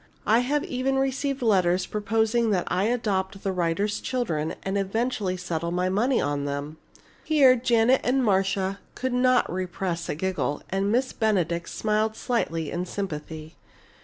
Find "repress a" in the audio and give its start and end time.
9.53-10.15